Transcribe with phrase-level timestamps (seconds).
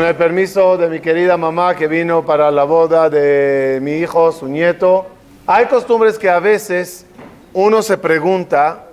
[0.00, 4.32] Con el permiso de mi querida mamá que vino para la boda de mi hijo,
[4.32, 5.06] su nieto,
[5.46, 7.04] hay costumbres que a veces
[7.52, 8.86] uno se pregunta,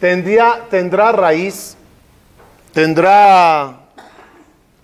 [0.00, 1.76] ¿tendría, ¿tendrá raíz?
[2.72, 3.80] ¿Tendrá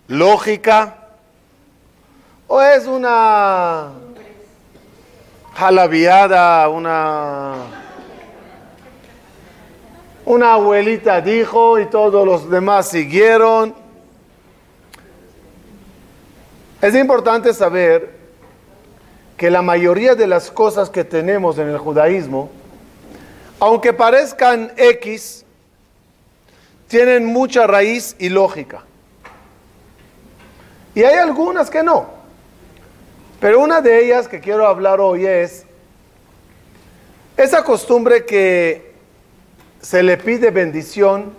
[0.09, 0.95] lógica?
[2.47, 3.93] ¿O es una
[5.55, 7.55] jalaviada, una,
[10.27, 13.82] una abuelita dijo y todos los demás siguieron?
[16.83, 18.11] Es importante saber
[19.37, 22.51] que la mayoría de las cosas que tenemos en el judaísmo,
[23.61, 25.45] aunque parezcan X,
[26.89, 28.83] tienen mucha raíz y lógica.
[30.97, 32.07] Y hay algunas que no.
[33.39, 35.65] Pero una de ellas que quiero hablar hoy es
[37.37, 38.93] esa costumbre que
[39.81, 41.33] se le pide bendición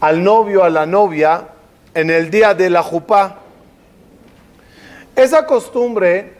[0.00, 1.48] al novio, a la novia,
[1.94, 3.42] en el día de la jupá.
[5.16, 6.34] Esa costumbre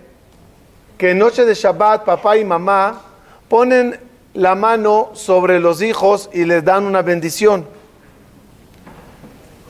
[0.99, 3.01] que en noche de Shabbat papá y mamá
[3.49, 3.99] ponen
[4.35, 7.67] la mano sobre los hijos y les dan una bendición.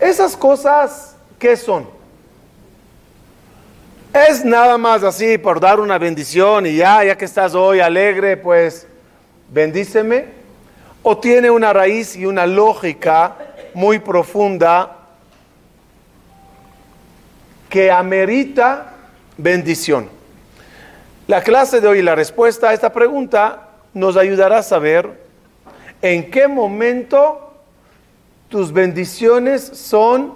[0.00, 1.88] Esas cosas, ¿qué son?
[4.12, 8.36] Es nada más así por dar una bendición y ya, ya que estás hoy alegre,
[8.36, 8.88] pues
[9.52, 10.24] bendíceme.
[11.04, 13.36] O tiene una raíz y una lógica
[13.72, 14.96] muy profunda
[17.68, 18.94] que amerita
[19.37, 20.09] bendición.
[21.27, 25.27] La clase de hoy, la respuesta a esta pregunta, nos ayudará a saber
[26.03, 27.55] en qué momento
[28.48, 30.34] tus bendiciones son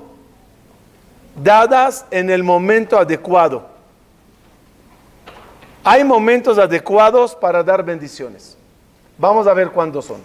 [1.43, 3.69] dadas en el momento adecuado.
[5.85, 8.57] Hay momentos adecuados para dar bendiciones.
[9.17, 10.21] Vamos a ver cuándo son.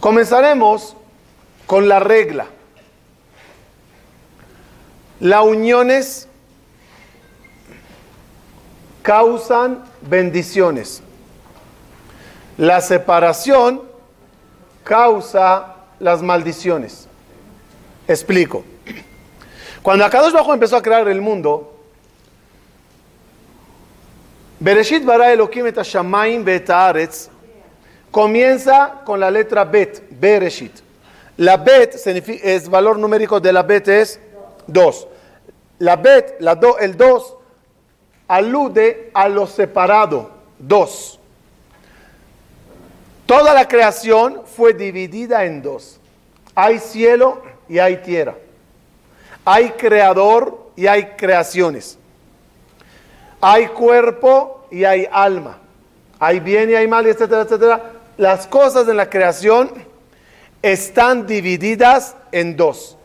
[0.00, 0.96] Comenzaremos
[1.66, 2.46] con la regla.
[5.20, 6.28] Las uniones
[9.02, 11.02] causan bendiciones.
[12.56, 13.82] La separación
[14.84, 17.08] causa las maldiciones.
[18.06, 18.64] Explico.
[19.82, 21.74] Cuando Akadosh Bajo empezó a crear el mundo,
[24.60, 26.44] Bereshit bara Elohim et Shamaim
[28.10, 30.72] comienza con la letra Bet, Bereshit.
[31.36, 34.18] La Bet es valor numérico de la Bet es
[34.68, 35.08] 2.
[35.80, 37.36] La Bet, la do, el 2,
[38.28, 40.30] alude a lo separado.
[40.58, 41.18] 2.
[43.28, 46.00] Toda la creación fue dividida en dos.
[46.54, 48.36] Hay cielo y hay tierra.
[49.44, 51.98] Hay creador y hay creaciones.
[53.40, 55.58] Hay cuerpo y hay alma.
[56.18, 57.92] Hay bien y hay mal, etcétera, etcétera.
[58.16, 59.72] Las cosas de la creación
[60.62, 62.97] están divididas en dos.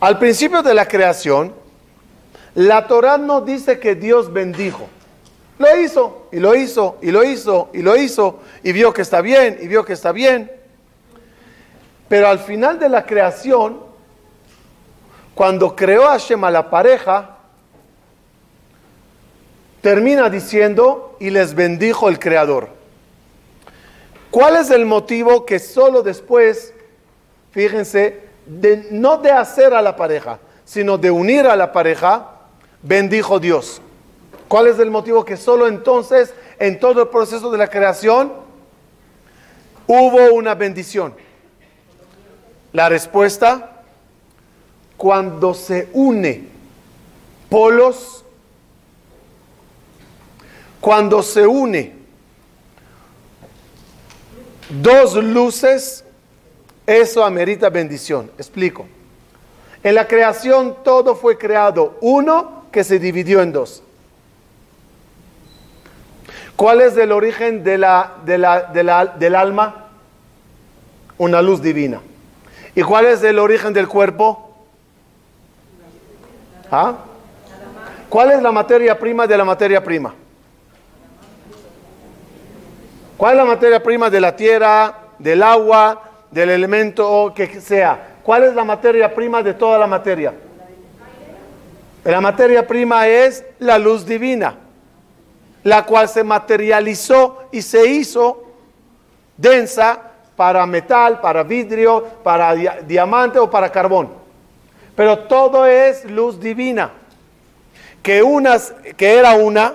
[0.00, 1.54] Al principio de la creación,
[2.54, 4.88] la Torah no dice que Dios bendijo.
[5.58, 9.20] Lo hizo, y lo hizo, y lo hizo, y lo hizo, y vio que está
[9.20, 10.50] bien, y vio que está bien.
[12.08, 13.78] Pero al final de la creación,
[15.34, 17.36] cuando creó a Hashem a la pareja,
[19.82, 22.70] termina diciendo, y les bendijo el Creador.
[24.30, 26.72] ¿Cuál es el motivo que solo después,
[27.50, 32.30] fíjense, no de hacer a la pareja, sino de unir a la pareja,
[32.82, 33.80] bendijo Dios.
[34.48, 38.32] ¿Cuál es el motivo que solo entonces, en todo el proceso de la creación,
[39.86, 41.14] hubo una bendición?
[42.72, 43.82] La respuesta,
[44.96, 46.48] cuando se une
[47.48, 48.24] polos,
[50.80, 51.94] cuando se une
[54.70, 56.04] dos luces,
[56.90, 58.30] eso amerita bendición.
[58.36, 58.86] Explico.
[59.82, 63.82] En la creación todo fue creado, uno que se dividió en dos.
[66.56, 69.86] ¿Cuál es el origen del alma?
[71.16, 72.00] Una luz divina.
[72.74, 74.54] ¿Y cuál es el origen del cuerpo?
[76.70, 76.96] ¿Ah?
[78.08, 80.14] ¿Cuál es la materia prima de la materia prima?
[83.16, 88.16] ¿Cuál es la materia prima de la tierra, del agua, del elemento que sea.
[88.22, 90.32] ¿Cuál es la materia prima de toda la materia?
[92.04, 94.54] La materia prima es la luz divina,
[95.64, 98.44] la cual se materializó y se hizo
[99.36, 100.00] densa
[100.36, 104.08] para metal, para vidrio, para diamante o para carbón.
[104.96, 106.90] Pero todo es luz divina,
[108.02, 109.74] que, unas, que era una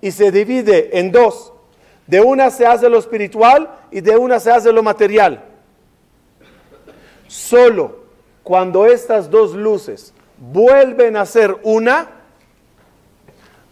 [0.00, 1.52] y se divide en dos.
[2.06, 5.44] De una se hace lo espiritual y de una se hace lo material.
[7.28, 8.04] Solo
[8.42, 12.08] cuando estas dos luces vuelven a ser una,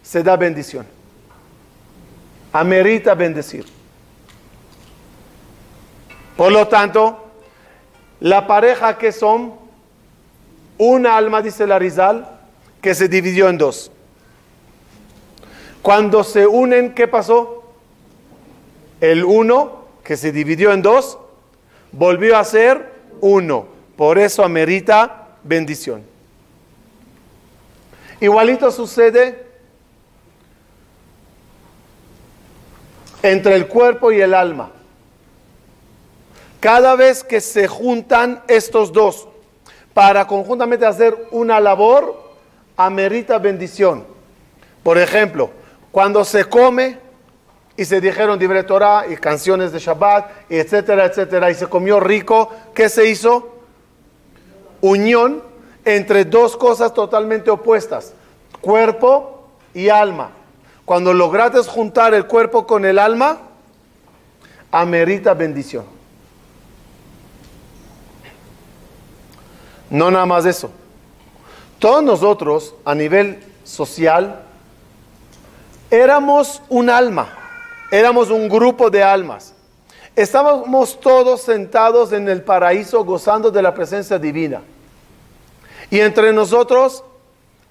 [0.03, 0.85] se da bendición.
[2.53, 3.65] Amerita bendecir.
[6.37, 7.25] Por lo tanto,
[8.19, 9.55] la pareja que son
[10.77, 12.39] una alma, dice la Rizal,
[12.81, 13.91] que se dividió en dos.
[15.81, 17.63] Cuando se unen, ¿qué pasó?
[19.01, 21.17] El uno, que se dividió en dos,
[21.91, 23.67] volvió a ser uno.
[23.95, 26.03] Por eso amerita bendición.
[28.19, 29.45] Igualito sucede
[33.21, 34.71] entre el cuerpo y el alma.
[36.59, 39.27] Cada vez que se juntan estos dos
[39.93, 42.33] para conjuntamente hacer una labor,
[42.75, 44.05] amerita bendición.
[44.83, 45.51] Por ejemplo,
[45.91, 46.99] cuando se come
[47.77, 52.49] y se dijeron libre Torah y canciones de Shabbat, etcétera, etcétera, y se comió rico,
[52.73, 53.55] ¿qué se hizo?
[54.81, 55.43] Unión
[55.85, 58.13] entre dos cosas totalmente opuestas,
[58.59, 60.31] cuerpo y alma.
[60.85, 63.37] Cuando lograste juntar el cuerpo con el alma,
[64.71, 65.85] amerita bendición.
[69.89, 70.71] No nada más eso.
[71.79, 74.41] Todos nosotros, a nivel social,
[75.91, 77.46] éramos un alma,
[77.91, 79.53] éramos un grupo de almas.
[80.15, 84.61] Estábamos todos sentados en el paraíso gozando de la presencia divina.
[85.89, 87.03] Y entre nosotros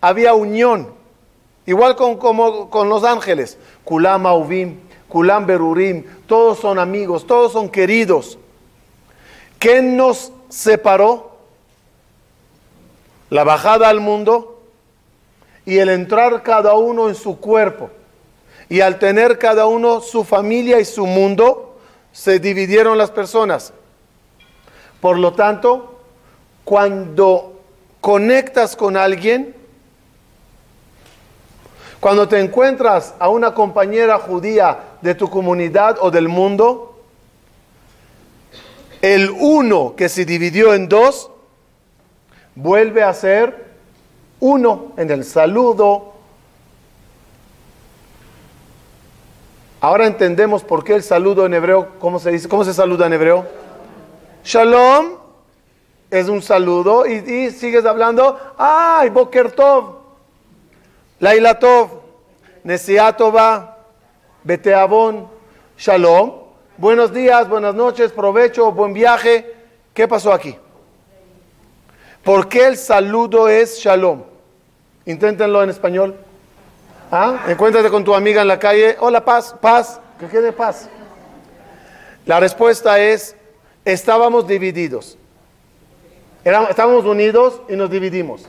[0.01, 0.89] había unión,
[1.67, 3.59] igual con, como, con los ángeles.
[3.85, 4.79] Kulam Auvim,
[5.09, 8.39] Kulam Berurim, todos son amigos, todos son queridos.
[9.59, 11.37] ¿Qué nos separó?
[13.31, 14.63] la bajada al mundo
[15.65, 17.91] y el entrar cada uno en su cuerpo.
[18.69, 21.79] Y al tener cada uno su familia y su mundo,
[22.13, 23.73] se dividieron las personas.
[25.01, 26.01] Por lo tanto,
[26.65, 27.61] cuando
[28.01, 29.55] conectas con alguien,
[32.01, 37.01] cuando te encuentras a una compañera judía de tu comunidad o del mundo,
[39.03, 41.31] el uno que se dividió en dos
[42.55, 43.67] vuelve a ser
[44.41, 46.16] uno en el saludo.
[49.87, 52.49] Ahora entendemos por qué el saludo en hebreo, ¿cómo se dice?
[52.49, 53.47] ¿Cómo se saluda en hebreo?
[54.43, 55.13] Shalom
[56.11, 59.99] es un saludo y, sigues hablando, ay, Boker Tov,
[61.21, 62.01] Laila Tov,
[62.65, 63.77] Nesiatova,
[64.43, 65.29] Beteabón,
[65.79, 66.33] Shalom,
[66.79, 69.55] buenos días, buenas noches, provecho, buen viaje.
[69.95, 70.57] ¿Qué pasó aquí?
[72.25, 74.25] ¿Por qué el saludo es shalom?
[75.05, 76.17] Inténtenlo en español.
[77.11, 77.45] ¿Ah?
[77.49, 78.97] Encuéntrate con tu amiga en la calle.
[79.01, 80.89] Hola, paz, paz, que quede paz.
[82.25, 83.37] La respuesta es,
[83.85, 85.17] estábamos divididos.
[86.45, 88.47] estábamos unidos y nos dividimos.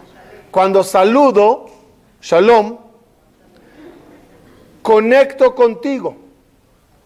[0.49, 1.67] Cuando saludo,
[2.21, 2.77] shalom,
[4.81, 6.15] conecto contigo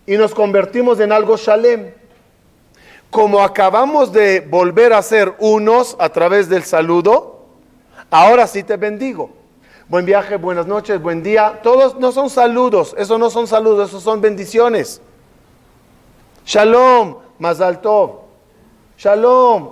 [0.06, 1.94] y nos convertimos en algo shalem
[3.12, 7.46] como acabamos de volver a ser unos a través del saludo,
[8.10, 9.41] ahora sí te bendigo.
[9.92, 11.60] Buen viaje, buenas noches, buen día.
[11.62, 15.02] Todos no son saludos, eso no son saludos, eso son bendiciones.
[16.46, 18.22] Shalom, Mazal Tov.
[18.98, 19.72] Shalom,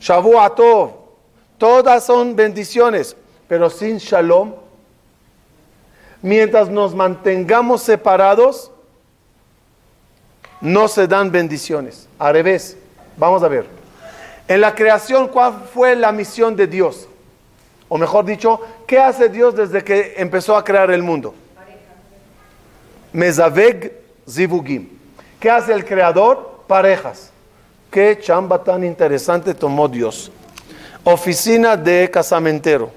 [0.00, 0.94] Shavuatov.
[1.58, 4.52] Todas son bendiciones, pero sin shalom,
[6.20, 8.72] mientras nos mantengamos separados,
[10.60, 12.08] no se dan bendiciones.
[12.18, 12.76] Al revés,
[13.16, 13.64] vamos a ver.
[14.48, 17.06] En la creación, ¿cuál fue la misión de Dios?
[17.94, 21.34] O mejor dicho, ¿qué hace Dios desde que empezó a crear el mundo?
[23.12, 24.88] Mezaveg Zivugim.
[25.38, 26.62] ¿Qué hace el creador?
[26.66, 27.30] Parejas.
[27.90, 30.32] Qué chamba tan interesante tomó Dios.
[31.04, 32.90] Oficina de casamentero.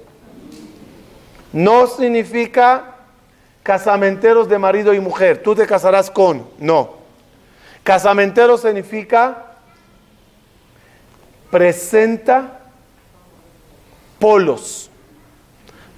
[1.52, 2.94] No significa
[3.62, 5.42] casamenteros de marido y mujer.
[5.42, 6.48] Tú te casarás con.
[6.58, 6.94] No.
[7.82, 9.44] Casamentero significa
[11.50, 12.55] presenta
[14.18, 14.90] polos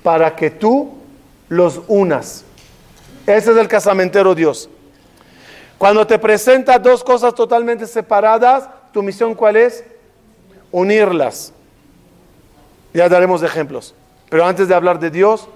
[0.03, 0.95] para que tú
[1.49, 2.45] los unas.
[3.27, 4.69] Ese es el casamentero Dios.
[5.77, 9.85] Cuando te presenta dos cosas totalmente separadas, tu misión cuál es?
[10.73, 11.53] Unirlas.
[12.93, 13.95] Ya daremos ejemplos.
[14.29, 15.49] Pero antes de hablar de Dios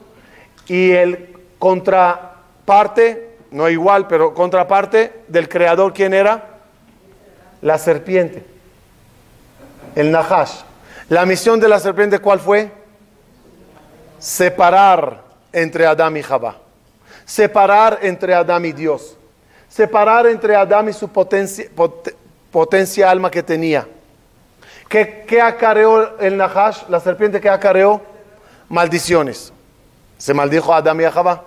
[0.69, 6.61] y el contraparte, no igual, pero contraparte del creador, ¿quién era?
[7.61, 8.45] La serpiente,
[9.95, 10.63] el Nahash.
[11.13, 12.73] La misión de la serpiente, ¿cuál fue?
[14.19, 16.57] Separar entre Adán y Jabá.
[17.27, 19.19] Separar entre Adán y Dios.
[19.69, 23.87] separar entre Adán y su potencia, alma que tenía.
[24.89, 28.01] ¿Qué, ¿Qué, acareó el Nahash, la serpiente que acareó?
[28.71, 29.53] Maldiciones.
[30.17, 31.45] Se maldijo a Adán y a Jabá.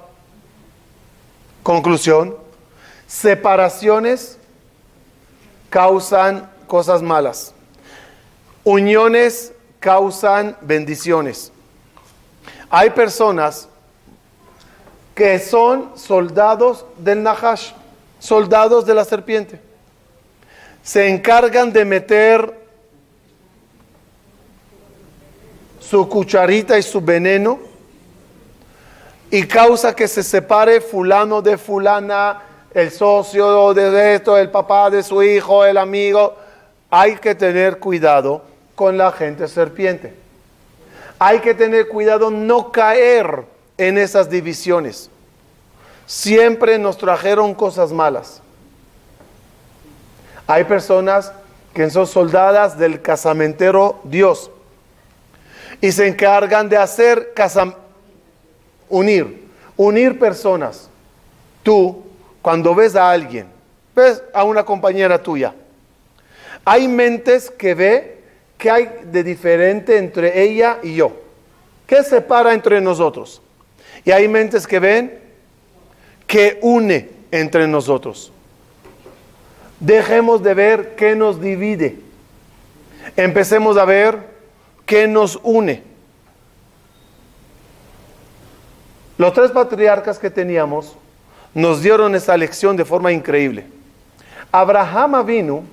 [1.64, 2.38] Conclusión,
[3.08, 4.38] separaciones
[5.72, 7.52] causan cosas malas.
[8.64, 9.54] Uniones
[9.86, 11.52] causan bendiciones.
[12.72, 13.70] Hay personas
[15.14, 17.74] que son soldados del Nahash,
[18.18, 19.62] soldados de la serpiente.
[20.82, 22.66] Se encargan de meter
[25.80, 27.60] su cucharita y su veneno
[29.30, 32.42] y causa que se separe fulano de fulana,
[32.74, 36.36] el socio de esto, el papá de su hijo, el amigo.
[36.90, 40.14] Hay que tener cuidado con la gente serpiente.
[41.18, 43.46] Hay que tener cuidado no caer
[43.78, 45.10] en esas divisiones.
[46.06, 48.42] Siempre nos trajeron cosas malas.
[50.48, 51.32] Hay personas
[51.74, 54.52] que son soldadas del casamentero Dios
[55.82, 57.34] y se encargan de hacer
[58.88, 60.90] unir, unir personas.
[61.64, 62.04] Tú,
[62.42, 63.48] cuando ves a alguien,
[63.96, 65.54] ves a una compañera tuya,
[66.64, 68.15] hay mentes que ve
[68.66, 71.12] que hay de diferente entre ella y yo.
[71.86, 73.40] ¿Qué separa entre nosotros?
[74.04, 75.20] Y hay mentes que ven
[76.26, 78.32] que une entre nosotros.
[79.80, 82.00] Dejemos de ver qué nos divide.
[83.16, 84.18] Empecemos a ver
[84.88, 85.84] qué nos une.
[89.20, 90.98] Los tres patriarcas que teníamos
[91.54, 93.68] nos dieron esa lección de forma increíble.
[94.52, 95.64] Abraham vino,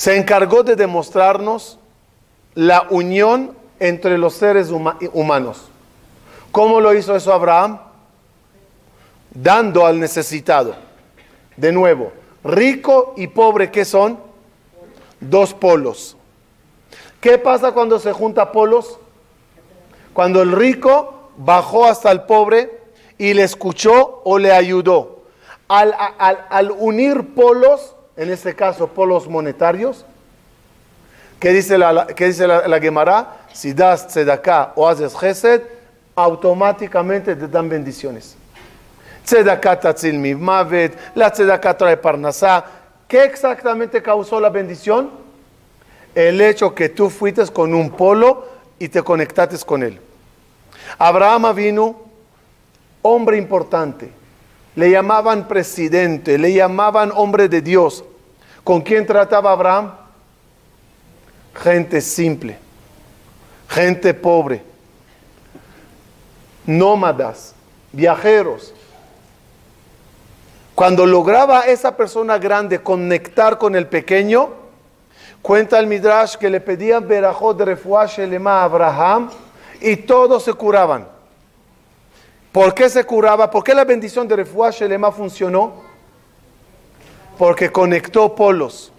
[0.00, 1.78] se encargó de demostrarnos
[2.54, 5.68] la unión entre los seres humanos.
[6.50, 7.80] ¿Cómo lo hizo eso Abraham?
[9.30, 10.74] Dando al necesitado.
[11.54, 14.18] De nuevo, rico y pobre, ¿qué son?
[15.20, 16.16] Dos polos.
[17.20, 18.98] ¿Qué pasa cuando se junta polos?
[20.14, 22.80] Cuando el rico bajó hasta el pobre
[23.18, 25.24] y le escuchó o le ayudó.
[25.68, 30.04] Al, unir polos, en este caso polos monetarios,
[31.38, 33.46] ¿qué dice la, qué dice la, Gemara?
[33.50, 35.62] Si das tzedakah o haces gesed,
[36.14, 38.36] automáticamente te dan bendiciones.
[39.24, 42.62] Tzedakah tatzil mavet, la tzedakah trae parnasá.
[43.08, 45.10] ¿Qué exactamente causó la bendición?
[46.14, 48.46] El hecho que tú fuiste con un polo
[48.78, 49.98] y te conectaste con él.
[50.98, 51.96] Abraham vino,
[53.00, 54.20] hombre importante.
[54.76, 58.04] Le llamaban presidente, le llamaban hombre de Dios.
[58.64, 59.92] ¿Con quién trataba Abraham?
[61.54, 62.58] Gente simple,
[63.68, 64.70] gente pobre
[66.66, 67.54] nómadas,
[67.92, 68.72] viajeros.
[70.74, 74.50] Cuando lograba esa persona grande conectar con el pequeño,
[75.42, 79.30] cuenta el Midrash que le pedían verajot de refuaje a Abraham
[79.80, 81.06] y todos se curaban.
[82.52, 83.50] ¿Por qué se curaba?
[83.50, 85.89] ¿Por qué la bendición de refuaje lema funcionó?
[87.38, 88.92] Porque conectó polos.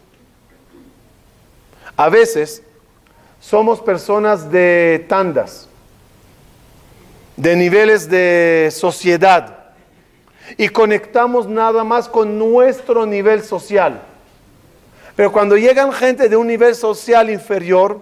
[1.96, 2.64] A veces
[3.40, 5.68] somos personas de tandas
[7.42, 9.58] de niveles de sociedad
[10.58, 14.00] y conectamos nada más con nuestro nivel social.
[15.16, 18.00] Pero cuando llegan gente de un nivel social inferior,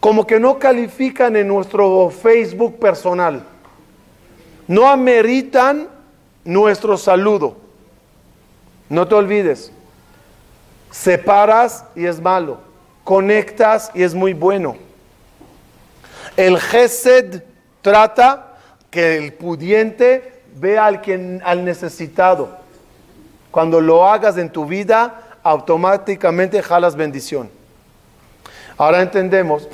[0.00, 3.44] como que no califican en nuestro Facebook personal,
[4.66, 5.88] no ameritan
[6.42, 7.65] nuestro saludo.
[8.88, 9.72] No te olvides,
[10.90, 12.58] separas y es malo,
[13.04, 14.76] conectas y es muy bueno.
[16.36, 17.42] El Gesed
[17.82, 18.58] trata
[18.90, 22.58] que el pudiente vea al, quien, al necesitado.
[23.50, 27.50] Cuando lo hagas en tu vida, automáticamente jalas bendición.
[28.76, 29.68] Ahora entendemos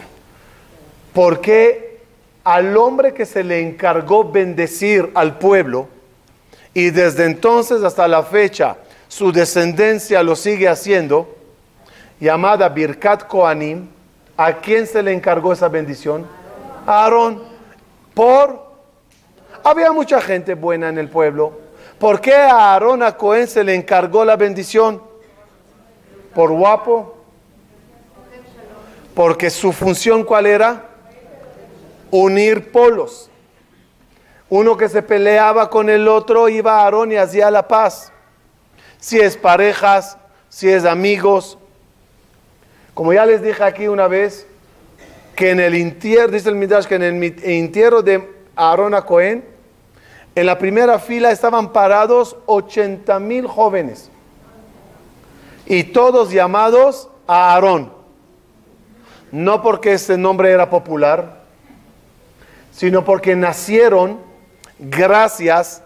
[1.12, 2.00] por qué
[2.44, 5.88] al hombre que se le encargó bendecir al pueblo
[6.74, 8.76] y desde entonces hasta la fecha
[9.12, 11.36] su descendencia lo sigue haciendo,
[12.18, 13.90] llamada Birkat Koanim,
[14.38, 16.26] ¿a quién se le encargó esa bendición?
[16.86, 17.42] Aarón,
[18.14, 18.72] por...
[19.62, 21.60] Había mucha gente buena en el pueblo.
[21.98, 25.02] ¿Por qué a Aarón a Cohen se le encargó la bendición?
[26.34, 27.18] ¿Por guapo?
[29.14, 30.86] Porque su función cuál era?
[32.10, 33.30] Unir polos.
[34.48, 38.11] Uno que se peleaba con el otro iba a Aarón y hacía la paz.
[39.02, 40.16] Si es parejas,
[40.48, 41.58] si es amigos.
[42.94, 44.46] Como ya les dije aquí una vez,
[45.34, 49.44] que en el entierro, dice el Midrash, que en el entierro de Aarón a Cohen,
[50.36, 54.08] En la primera fila estaban parados 80 mil jóvenes
[55.66, 57.92] y todos llamados a Aarón.
[59.32, 61.42] No porque ese nombre era popular,
[62.70, 64.20] sino porque nacieron
[64.78, 65.82] gracias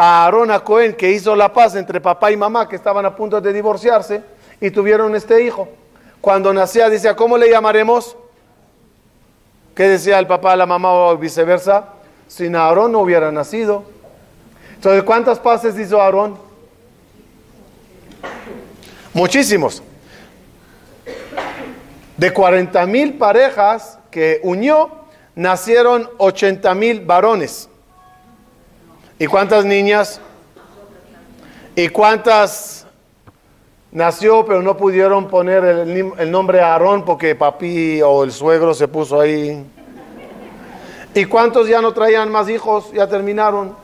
[0.00, 3.16] a Aarón a Cohen que hizo la paz entre papá y mamá que estaban a
[3.16, 4.22] punto de divorciarse
[4.60, 5.68] y tuvieron este hijo.
[6.20, 8.16] Cuando nacía decía, ¿cómo le llamaremos?
[9.74, 11.88] ¿Qué decía el papá a la mamá o viceversa?
[12.28, 13.82] Sin Aarón no hubiera nacido.
[14.76, 16.38] Entonces, ¿cuántas paces hizo Aarón?
[19.12, 19.82] Muchísimos.
[22.16, 24.92] De 40 mil parejas que unió,
[25.34, 27.68] nacieron 80 mil varones.
[29.18, 30.20] ¿Y cuántas niñas?
[31.74, 32.86] ¿Y cuántas
[33.90, 38.86] nació pero no pudieron poner el, el nombre Aarón porque papi o el suegro se
[38.86, 39.64] puso ahí?
[41.14, 42.92] ¿Y cuántos ya no traían más hijos?
[42.92, 43.74] Ya terminaron.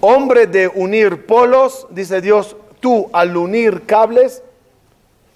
[0.00, 4.42] Hombre de unir polos, dice Dios, tú al unir cables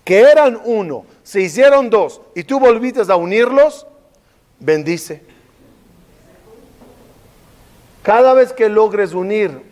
[0.02, 3.86] que eran uno, se hicieron dos y tú volviste a unirlos,
[4.58, 5.33] bendice.
[8.04, 9.62] Cada vez que logres unir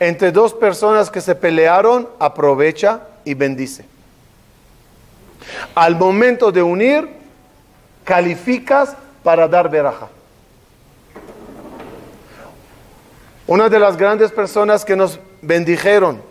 [0.00, 3.84] entre dos personas que se pelearon, aprovecha y bendice.
[5.74, 7.06] Al momento de unir,
[8.02, 10.08] calificas para dar veraja.
[13.46, 16.22] Una de las grandes personas que nos bendijeron,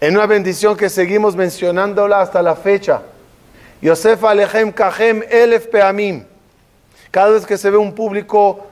[0.00, 3.02] en una bendición que seguimos mencionándola hasta la fecha,
[3.80, 6.24] Yosef Alejem Kajem Elef Peamim.
[7.12, 8.66] Cada vez que se ve un público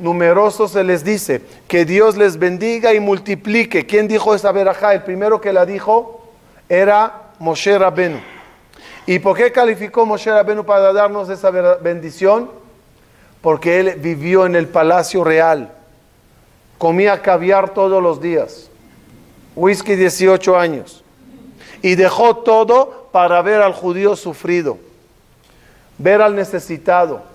[0.00, 3.86] numeroso se les dice que Dios les bendiga y multiplique.
[3.86, 4.94] ¿Quién dijo esa verajá?
[4.94, 6.24] El primero que la dijo
[6.68, 8.20] era Moshe Rabenu.
[9.06, 12.50] ¿Y por qué calificó Moshe Rabenu para darnos esa bendición?
[13.40, 15.72] Porque él vivió en el palacio real.
[16.78, 18.70] Comía caviar todos los días.
[19.56, 21.02] Whisky 18 años.
[21.82, 24.78] Y dejó todo para ver al judío sufrido,
[25.98, 27.29] ver al necesitado.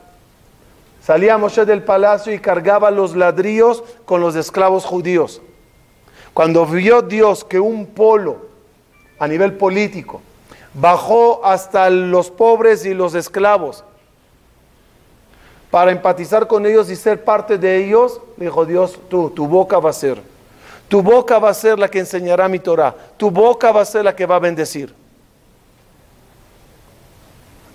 [1.05, 5.39] Salía Moshe del palacio y cargaba los ladrillos con los esclavos judíos.
[6.33, 8.47] Cuando vio Dios que un polo
[9.19, 10.23] a nivel político
[10.73, 13.83] bajó hasta los pobres y los esclavos
[15.69, 19.91] para empatizar con ellos y ser parte de ellos, dijo Dios, tú, tu boca va
[19.91, 20.19] a ser.
[20.87, 22.95] Tu boca va a ser la que enseñará mi Torah.
[23.15, 24.91] Tu boca va a ser la que va a bendecir.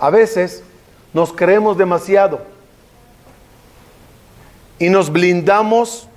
[0.00, 0.64] A veces
[1.12, 2.58] nos creemos demasiado
[4.80, 6.08] y nos blindamos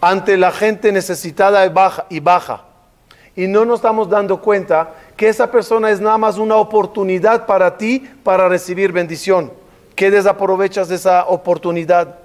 [0.00, 2.64] ante la gente necesitada y baja, y baja.
[3.36, 7.78] Y no nos estamos dando cuenta que esa persona es nada más una oportunidad para
[7.78, 9.52] ti para recibir bendición.
[9.94, 12.16] ¿Qué desaprovechas de esa oportunidad?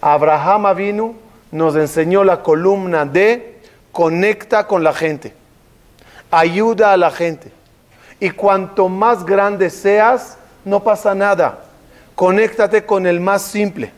[0.00, 1.14] Abraham vino,
[1.52, 3.60] nos enseñó la columna de
[3.92, 5.34] conecta con la gente,
[6.30, 7.52] ayuda a la gente.
[8.20, 11.69] Y cuanto más grande seas, no pasa nada.
[12.20, 13.90] Conéctate con el más simple.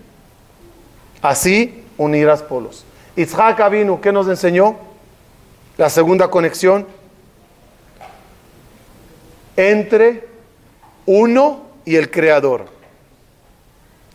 [1.21, 2.85] Así unirás polos.
[3.17, 4.77] Isaac vino, ¿qué nos enseñó?
[5.77, 6.87] La segunda conexión
[9.57, 10.29] entre
[11.05, 12.67] uno y el creador.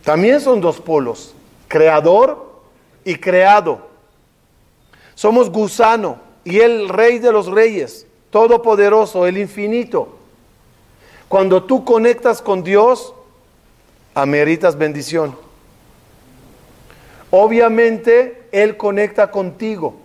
[0.04, 1.34] También son dos polos,
[1.68, 2.62] creador
[3.04, 3.88] y creado.
[5.16, 10.16] Somos gusano y el rey de los reyes todopoderoso, el infinito.
[11.28, 13.12] Cuando tú conectas con Dios,
[14.22, 15.36] ameritas bendición.
[17.30, 19.96] Obviamente Él conecta contigo,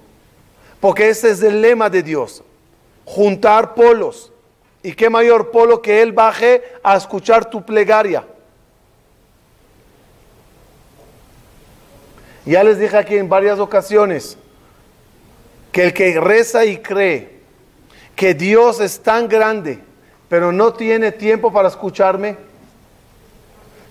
[0.80, 2.44] porque ese es el lema de Dios,
[3.06, 4.32] juntar polos.
[4.82, 8.26] ¿Y qué mayor polo que Él baje a escuchar tu plegaria?
[12.46, 14.38] Ya les dije aquí en varias ocasiones
[15.72, 17.40] que el que reza y cree
[18.18, 19.80] que Dios es tan grande,
[20.28, 22.36] pero no tiene tiempo para escucharme?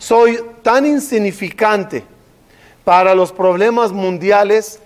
[0.03, 2.03] Soy tan insignificante
[2.83, 4.81] para los problemas mundiales,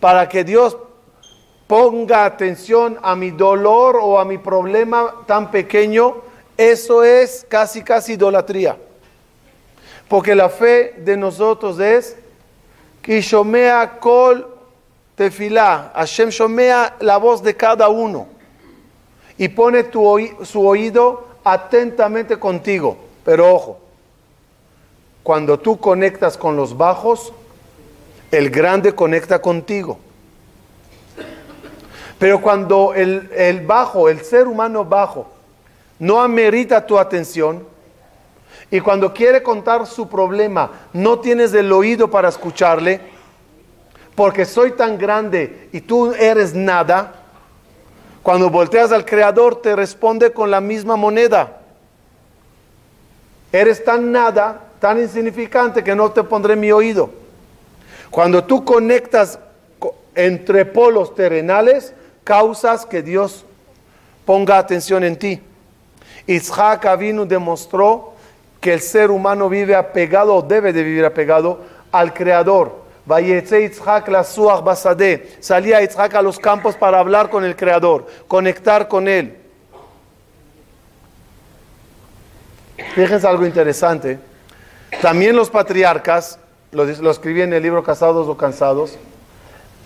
[0.00, 0.76] para que Dios
[1.68, 6.16] ponga atención a mi dolor o a mi problema tan pequeño,
[6.56, 8.76] eso es casi, casi idolatría.
[10.08, 12.16] Porque la fe de nosotros es,
[13.02, 14.48] Kishomea kol
[15.14, 18.26] tefilá, Hashem shomea la voz de cada uno
[19.38, 22.96] y pone tu su oído atentamente contigo.
[23.24, 23.85] Pero ojo,
[25.26, 27.32] cuando tú conectas con los bajos,
[28.30, 29.98] el grande conecta contigo.
[32.20, 35.26] Pero cuando el, el bajo, el ser humano bajo,
[35.98, 37.66] no amerita tu atención
[38.70, 43.00] y cuando quiere contar su problema, no tienes el oído para escucharle,
[44.14, 47.14] porque soy tan grande y tú eres nada,
[48.22, 51.62] cuando volteas al Creador te responde con la misma moneda.
[53.50, 57.10] Eres tan nada, tan insignificante que no te pondré mi oído.
[58.08, 59.36] Cuando tú conectas
[60.14, 63.44] entre polos terrenales, causas que Dios
[64.24, 65.42] ponga atención en ti.
[66.28, 68.12] Isaac Avinu demostró
[68.60, 72.84] que el ser humano vive apegado o debe de vivir apegado al Creador.
[75.40, 79.36] Salía Isaac a los campos para hablar con el Creador, conectar con Él.
[82.94, 84.35] Fíjense algo interesante.
[85.02, 86.38] También los patriarcas,
[86.72, 88.96] lo, escribí en el libro Casados o Cansados,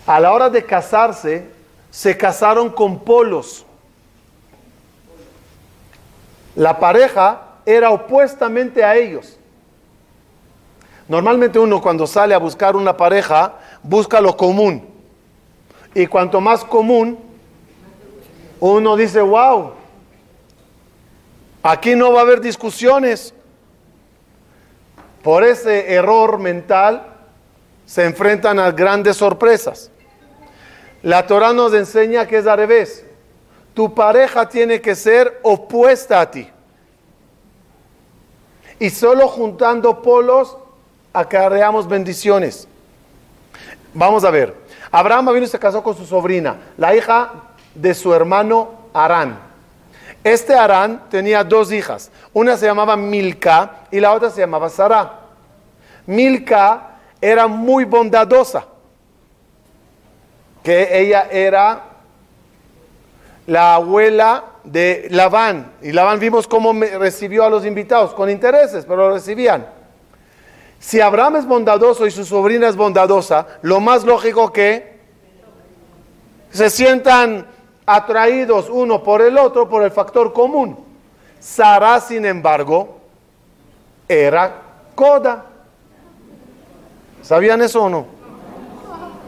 [0.05, 1.49] a la hora de casarse,
[1.89, 3.65] se casaron con polos.
[6.55, 9.37] La pareja era opuestamente a ellos.
[11.07, 14.87] Normalmente uno cuando sale a buscar una pareja, busca lo común.
[15.93, 17.19] Y cuanto más común,
[18.59, 19.73] uno dice, wow,
[21.61, 23.33] aquí no va a haber discusiones.
[25.23, 27.05] Por ese error mental
[27.85, 29.91] se enfrentan a grandes sorpresas.
[31.03, 33.05] La Torah nos enseña que es al revés.
[33.73, 36.49] Tu pareja tiene que ser opuesta a ti.
[38.79, 40.57] Y solo juntando polos
[41.13, 42.67] acarreamos bendiciones.
[43.93, 44.55] Vamos a ver.
[44.91, 47.31] Abraham vino y se casó con su sobrina, la hija
[47.75, 49.50] de su hermano Arán.
[50.23, 52.11] Este Arán tenía dos hijas.
[52.33, 55.19] Una se llamaba Milca y la otra se llamaba Sara.
[56.05, 58.65] Milca era muy bondadosa,
[60.63, 61.83] que ella era
[63.47, 65.73] la abuela de Labán.
[65.81, 69.67] Y Labán vimos cómo recibió a los invitados, con intereses, pero lo recibían.
[70.79, 74.99] Si Abraham es bondadoso y su sobrina es bondadosa, lo más lógico que
[76.51, 77.45] se sientan
[77.85, 80.77] atraídos uno por el otro por el factor común.
[81.39, 82.99] Sara, sin embargo,
[84.07, 84.53] era
[84.95, 85.45] coda.
[87.21, 88.05] ¿Sabían eso o no?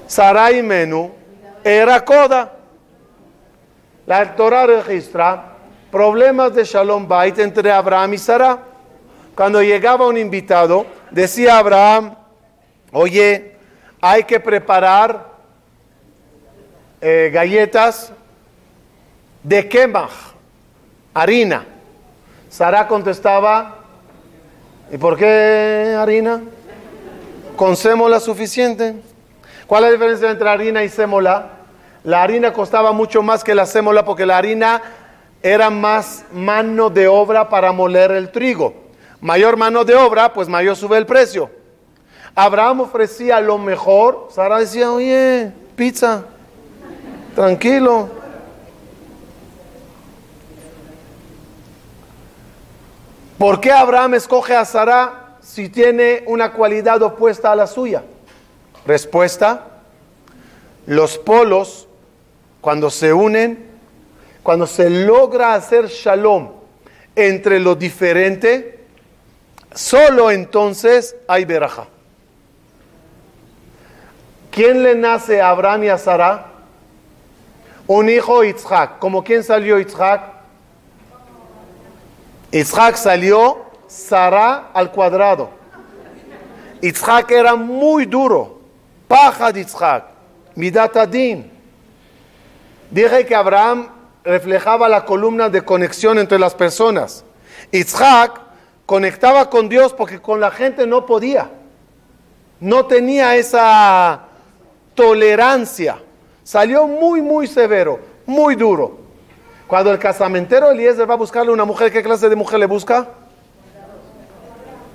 [0.08, 1.12] Sara y Menú
[1.64, 2.54] era coda.
[4.06, 5.54] La Torah registra
[5.92, 8.60] problemas de Shalom Bait entre Abraham y Sara.
[9.36, 12.16] Cuando llegaba un invitado, decía Abraham,
[12.92, 13.56] oye,
[14.02, 15.32] hay que preparar
[17.00, 18.12] eh, galletas
[19.44, 20.12] de kemach,
[21.14, 21.66] harina.
[22.50, 23.80] Sara contestaba,
[24.92, 26.42] ¿y por qué harina?
[27.56, 28.96] ¿Con sémola suficiente?
[29.68, 31.50] ¿Cuál es la diferencia entre harina y sémola?
[32.04, 34.82] La harina costaba mucho más que la sémola porque la harina
[35.42, 38.84] era más mano de obra para moler el trigo
[39.24, 41.50] mayor mano de obra, pues mayor sube el precio.
[42.36, 46.26] Abraham ofrecía lo mejor, Sara decía, oye, pizza,
[47.34, 48.10] tranquilo.
[53.44, 58.02] ¿Por qué Abraham escoge a Sara si tiene una cualidad opuesta a la suya?
[58.86, 59.82] Respuesta,
[60.86, 61.90] los polos,
[62.62, 63.70] cuando se unen,
[64.44, 66.52] cuando se logra hacer shalom
[67.18, 68.86] entre lo diferente,
[69.74, 71.88] Solo entonces hay veraja.
[74.52, 76.46] ¿Quién le nace a Abraham y a Sara?
[77.88, 79.00] Un hijo Isaac.
[79.00, 80.33] ¿Como quién salió Isaac?
[82.54, 85.50] Isaac salió Sara al cuadrado.
[86.82, 88.60] Isaac era muy duro.
[89.08, 90.06] Paja de Isaac.
[90.54, 91.52] Midat Adin.
[92.92, 93.88] Dije que Abraham
[94.24, 97.26] reflejaba la columna de conexión entre las personas.
[97.72, 98.40] Isaac
[98.86, 101.50] conectaba con Dios porque con la gente no podía.
[102.60, 104.26] No tenía esa
[104.94, 105.98] tolerancia.
[106.44, 109.03] Salió muy, muy severo, muy duro.
[109.68, 113.08] Cuando el casamentero Eliezer va a buscarle una mujer, ¿qué clase de mujer le busca?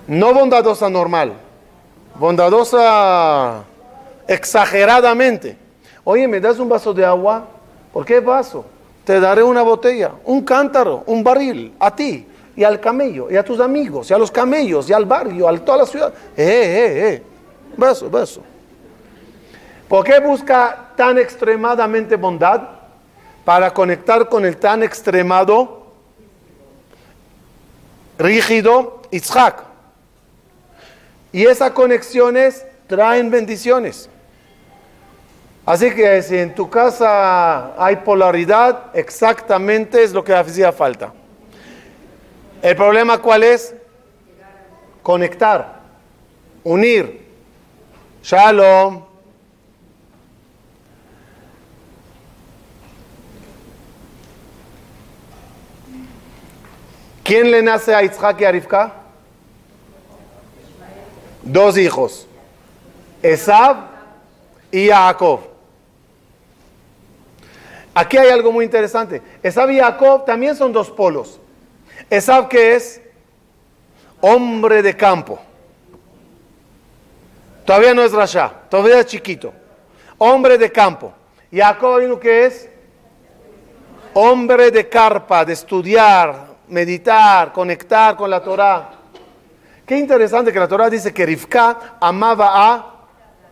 [0.07, 1.35] No bondadosa normal,
[2.15, 3.65] bondadosa
[4.27, 5.57] exageradamente.
[6.05, 7.47] Oye, ¿me das un vaso de agua?
[7.93, 8.65] ¿Por qué vaso?
[9.05, 13.45] Te daré una botella, un cántaro, un barril, a ti y al camello, y a
[13.45, 16.13] tus amigos, y a los camellos, y al barrio, a toda la ciudad.
[16.37, 17.23] Eh, eh, eh.
[17.77, 18.43] Beso, beso.
[19.89, 22.78] ¿Por qué busca tan extremadamente bondad?
[23.49, 25.87] Para conectar con el tan extremado,
[28.19, 29.65] rígido Isaac.
[31.33, 34.11] Y esas conexiones traen bendiciones.
[35.65, 41.15] Así que si en tu casa hay polaridad, exactamente es lo que hacía falta.
[42.61, 43.75] ¿El problema cuál es?
[45.03, 45.81] conectar,
[46.65, 47.27] unir.
[48.23, 49.08] Shalom.
[57.29, 58.91] ¿Quién le nace a Isaac y a Rivka?
[61.43, 62.27] Dos hijos.
[63.23, 63.77] Esab
[64.73, 65.41] y Jacob.
[67.93, 69.21] Aquí hay algo muy interesante.
[69.43, 71.39] Esab y Jacob también son dos polos.
[72.09, 73.03] Esab que es
[74.23, 75.39] hombre de campo.
[77.67, 79.53] Todavía no es Rasha, todavía es chiquito.
[80.17, 81.13] Hombre de campo.
[81.53, 82.71] Jacob vino que es
[84.15, 88.91] hombre de carpa, de estudiar, meditar, conectar con la Torah.
[89.87, 92.95] Qué interesante que la Torah dice que Rivka amaba a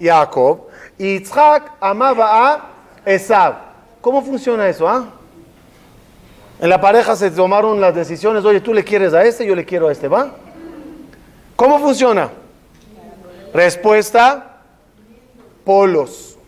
[0.01, 0.67] Jacob
[0.99, 2.71] y Yitzhak amaba a
[3.05, 3.55] Esab.
[4.01, 4.89] ¿Cómo funciona eso?
[4.89, 5.07] Ah?
[6.61, 9.65] En la pareja se tomaron las decisiones, oye, tú le quieres a este, yo le
[9.65, 10.33] quiero a este, ¿va?
[11.55, 12.31] ¿Cómo funciona?
[13.53, 14.59] Respuesta,
[15.65, 16.39] polos.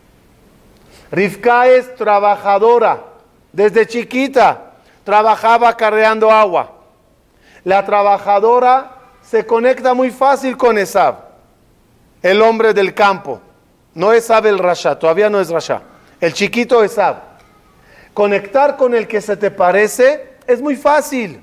[1.10, 3.02] Rivka es trabajadora,
[3.52, 4.67] desde chiquita
[5.08, 6.70] trabajaba carreando agua.
[7.64, 8.92] La trabajadora
[9.22, 11.14] se conecta muy fácil con Esab,
[12.20, 13.40] el hombre del campo.
[13.94, 15.80] No Esab el Rasha, todavía no es Rasha.
[16.20, 17.16] El chiquito Esab.
[18.12, 21.42] Conectar con el que se te parece es muy fácil.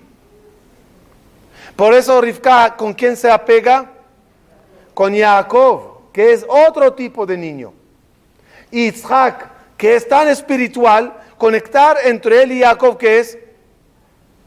[1.76, 3.90] Por eso Rivka, ¿con quién se apega?
[4.94, 7.74] Con Jacob, que es otro tipo de niño.
[8.70, 13.40] Y Isaac, que es tan espiritual, conectar entre él y Jacob, que es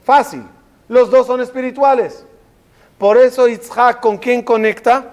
[0.09, 0.43] Fácil.
[0.89, 2.25] Los dos son espirituales.
[2.97, 5.05] Por eso Isaac, ¿con quién conecta?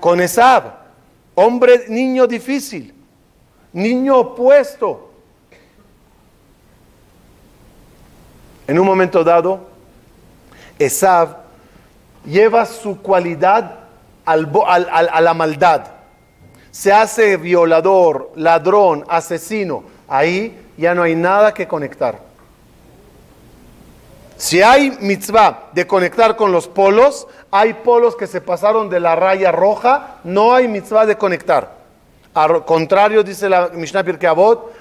[0.00, 0.62] Con Esab.
[1.34, 2.94] Hombre, niño difícil.
[3.74, 5.10] Niño opuesto.
[8.66, 9.60] En un momento dado,
[10.78, 11.42] Esab
[12.24, 13.80] lleva su cualidad
[14.24, 15.84] a la maldad.
[16.70, 19.84] Se hace violador, ladrón, asesino.
[20.08, 22.31] Ahí ya no hay nada que conectar.
[24.42, 29.14] Si hay mitzvah de conectar con los polos, hay polos que se pasaron de la
[29.14, 31.76] raya roja, no hay mitzvah de conectar.
[32.34, 34.28] Al contrario, dice la Mishnah Pirkei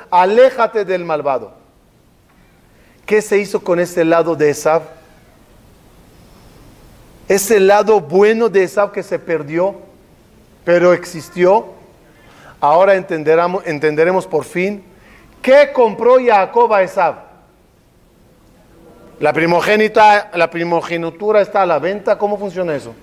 [0.10, 1.52] aléjate del malvado.
[3.06, 4.82] ¿Qué se hizo con ese lado de Esav?
[7.28, 9.76] Ese lado bueno de Esav que se perdió,
[10.66, 11.68] pero existió.
[12.60, 14.84] Ahora entenderemos, por fin
[15.40, 17.31] qué compró Jacob a Esav.
[19.22, 22.18] La primogénita, la primogenitura está a la venta.
[22.18, 22.96] ¿Cómo funciona eso?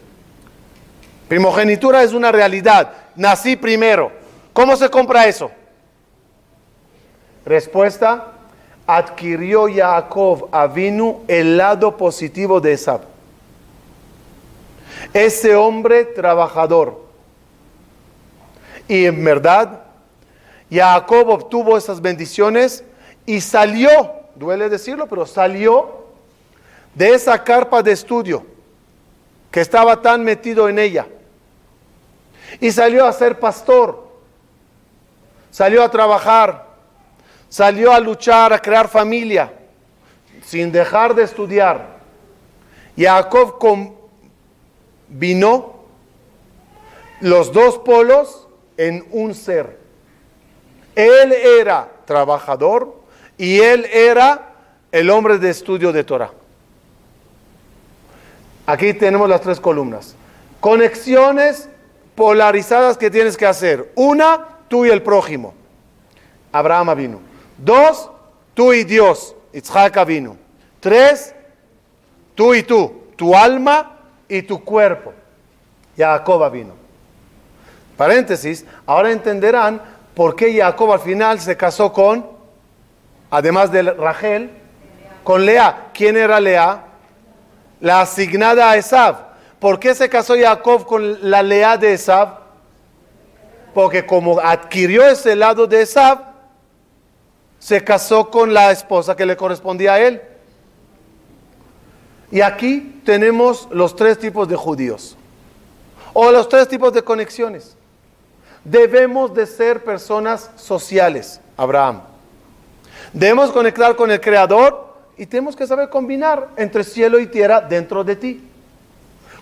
[1.28, 2.90] Primogenitura es una realidad.
[3.14, 4.10] Nací primero.
[4.52, 5.48] ¿Cómo se compra eso?
[7.46, 8.32] Respuesta,
[8.84, 13.02] adquirió Jacob Avinu el lado positivo de Esab.
[15.14, 17.00] Ese hombre trabajador.
[18.88, 19.82] Y en verdad,
[20.68, 22.82] Jacob obtuvo esas bendiciones
[23.24, 23.88] y salió,
[24.34, 26.07] duele decirlo, pero salió
[26.94, 28.44] de esa carpa de estudio
[29.50, 31.06] que estaba tan metido en ella.
[32.60, 34.08] Y salió a ser pastor,
[35.50, 36.66] salió a trabajar,
[37.48, 39.52] salió a luchar, a crear familia,
[40.42, 41.98] sin dejar de estudiar.
[42.96, 43.58] Jacob
[45.08, 45.78] combinó
[47.20, 49.78] los dos polos en un ser.
[50.94, 52.96] Él era trabajador
[53.36, 54.54] y él era
[54.90, 56.32] el hombre de estudio de Torah.
[58.68, 60.14] Aquí tenemos las tres columnas.
[60.60, 61.70] Conexiones
[62.14, 63.90] polarizadas que tienes que hacer.
[63.94, 65.54] Una, tú y el prójimo.
[66.52, 67.20] Abraham vino.
[67.56, 68.10] Dos,
[68.52, 69.34] tú y Dios.
[69.54, 70.36] Itzhak vino.
[70.80, 71.34] Tres,
[72.34, 73.04] tú y tú.
[73.16, 73.96] Tu alma
[74.28, 75.14] y tu cuerpo.
[75.96, 76.74] Jacob vino.
[77.96, 79.80] Paréntesis, ahora entenderán
[80.14, 82.26] por qué Jacob al final se casó con,
[83.30, 84.50] además de Rachel,
[85.24, 85.86] con Lea.
[85.94, 86.84] ¿Quién era Lea?
[87.80, 89.28] La asignada a Esav.
[89.60, 92.38] ¿Por qué se casó Jacob con la lea de Esav?
[93.74, 96.28] Porque como adquirió ese lado de Esav,
[97.58, 100.22] se casó con la esposa que le correspondía a él.
[102.30, 105.16] Y aquí tenemos los tres tipos de judíos,
[106.12, 107.74] o los tres tipos de conexiones.
[108.64, 112.02] Debemos de ser personas sociales, Abraham.
[113.12, 114.87] Debemos conectar con el Creador
[115.18, 118.48] y tenemos que saber combinar entre cielo y tierra dentro de ti.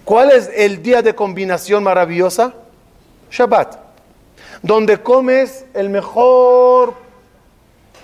[0.05, 2.55] ¿Cuál es el día de combinación maravillosa?
[3.31, 3.77] Shabbat,
[4.63, 6.95] donde comes el mejor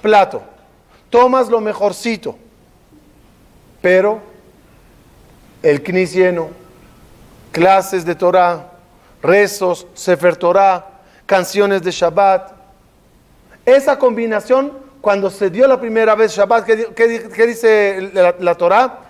[0.02, 0.42] plato,
[1.08, 2.36] tomas lo mejorcito,
[3.80, 4.20] pero
[5.62, 6.50] el knis lleno,
[7.52, 8.72] clases de Torah,
[9.22, 10.86] rezos, Sefer Torah,
[11.24, 12.52] canciones de Shabbat.
[13.64, 19.00] Esa combinación, cuando se dio la primera vez Shabbat, ¿qué, dice la, la Torah?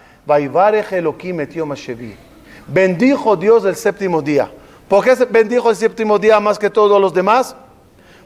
[2.66, 4.50] Bendijo Dios el séptimo día.
[4.88, 7.54] ¿Por qué bendijo el séptimo día más que todos los demás?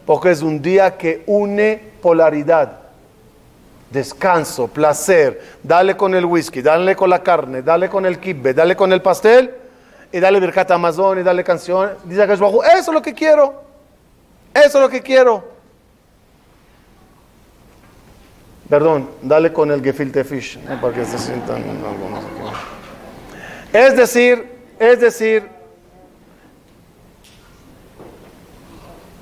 [0.06, 2.78] Porque es un día que une polaridad.
[3.90, 8.76] Descanso, placer, dale con el whisky, dale con la carne, dale con el kibbe, dale
[8.76, 9.52] con el pastel
[10.12, 11.94] y dale Birkat Amazon y dale canción.
[12.04, 13.62] Dice que eso es lo que quiero.
[14.54, 15.55] Eso es lo que quiero.
[18.68, 22.24] Perdón, dale con el gefilte fish, para que se sientan algunos
[23.72, 24.44] Es decir,
[24.78, 25.48] es decir,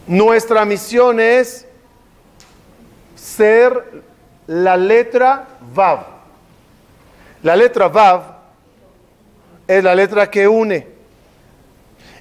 [0.07, 1.67] nuestra misión es
[3.15, 4.03] ser
[4.47, 6.07] la letra Vav.
[7.43, 8.23] La letra Vav
[9.67, 10.89] es la letra que une.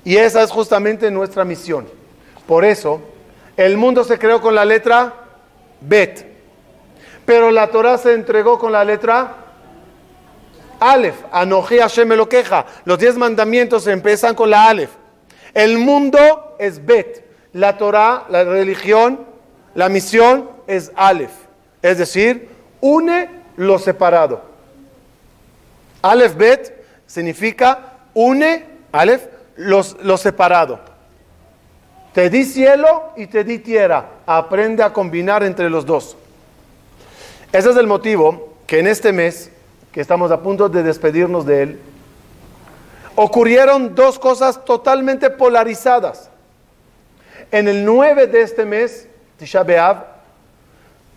[0.04, 1.88] Y esa es justamente nuestra misión.
[2.46, 3.02] Por eso,
[3.56, 5.14] el mundo se creó con la letra
[5.80, 6.33] Bet.
[7.26, 9.36] Pero la Torah se entregó con la letra
[10.80, 11.16] Aleph.
[11.32, 12.66] Anoji Hashem lo queja.
[12.86, 14.92] Los diez mandamientos empiezan con la Aleph.
[15.54, 17.24] El mundo es Bet.
[17.54, 19.26] La Torah, la religión,
[19.76, 21.32] la misión es Aleph.
[21.82, 22.50] Es decir,
[22.82, 24.42] une lo separado.
[26.02, 30.80] Aleph Bet significa une, Aleph, lo separado.
[32.14, 34.06] Te di cielo y te di tierra.
[34.26, 36.16] Aprende a combinar entre los dos.
[37.54, 39.52] Ese es el motivo que en este mes,
[39.92, 41.80] que estamos a punto de despedirnos de él,
[43.14, 46.32] ocurrieron dos cosas totalmente polarizadas.
[47.52, 50.04] En el 9 de este mes, Tisha B'Av,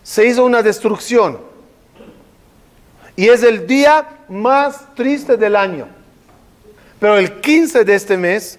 [0.02, 1.40] se hizo una destrucción.
[3.16, 5.88] Y es el día más triste del año.
[7.00, 8.58] Pero el 15 de este mes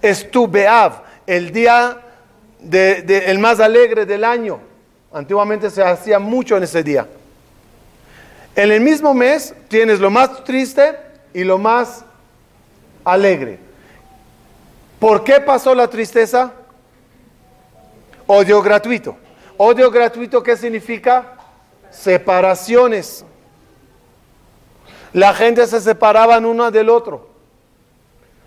[0.00, 2.02] es Tu Be'av, el día
[2.70, 4.60] el más alegre del año.
[5.12, 7.06] Antiguamente se hacía mucho en ese día.
[8.54, 10.96] En el mismo mes tienes lo más triste
[11.34, 12.04] y lo más
[13.04, 13.58] alegre.
[14.98, 16.52] ¿Por qué pasó la tristeza?
[18.26, 19.16] Odio gratuito.
[19.56, 21.34] Odio gratuito, ¿qué significa?
[21.90, 23.24] Separaciones.
[25.12, 27.28] La gente se separaba uno del otro.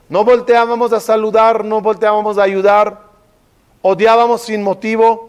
[0.09, 3.01] No volteábamos a saludar, no volteábamos a ayudar.
[3.81, 5.28] Odiábamos sin motivo.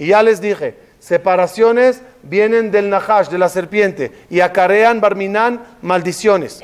[0.00, 6.62] Y ya les dije, separaciones vienen del Nahash, de la serpiente, y acarean, barminan, maldiciones.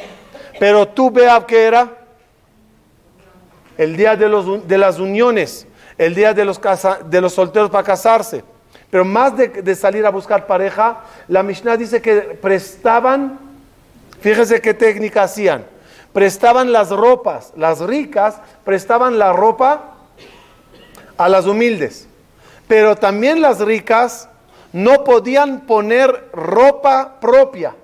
[0.58, 1.98] Pero tú, Beab, ¿qué era?
[3.76, 5.66] El día de, los, de las uniones,
[5.98, 6.58] el día de los,
[7.10, 8.42] de los solteros para casarse.
[8.88, 13.38] Pero más de, de, salir a buscar pareja, la Mishnah dice que prestaban,
[14.18, 15.66] fíjese qué técnica hacían,
[16.14, 19.96] prestaban las ropas, las ricas prestaban la ropa
[21.18, 22.05] a las humildes,
[22.68, 24.28] pero también las ricas
[24.72, 27.74] no podían poner ropa propia.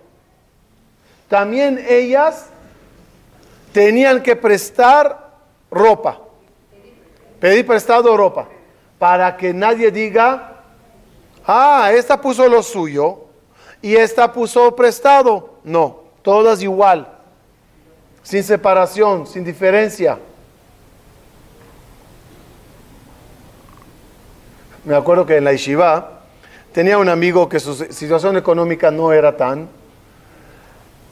[1.29, 2.47] También ellas
[3.73, 5.31] tenían que prestar
[5.71, 6.19] ropa,
[7.41, 8.49] pedir prestado ropa,
[8.99, 10.63] para que nadie diga,
[11.47, 13.21] ah, esta puso lo suyo
[13.81, 15.55] y esta puso prestado.
[15.65, 17.09] No, todas igual,
[18.23, 20.19] sin separación, sin diferencia.
[24.85, 26.23] Me acuerdo que en la Yeshiva,
[26.73, 29.69] tenía un amigo que su situación económica no era tan.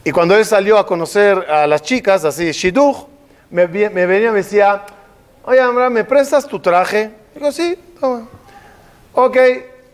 [0.03, 3.07] Y cuando él salió a conocer a las chicas, así, Shidduch,
[3.51, 4.83] me, venía y me decía,
[5.45, 7.11] oye, Amra, ¿me prestas tu traje?
[7.35, 8.27] Digo, sí, toma.
[9.13, 9.37] Ok,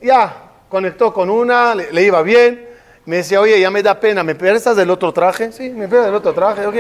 [0.01, 0.37] ya,
[0.69, 2.67] conectó con una, le, iba bien.
[3.05, 5.53] Me decía, oye, ya me da pena, ¿me prestas del otro traje?
[5.53, 6.77] Sí, me prestas del otro traje, ok.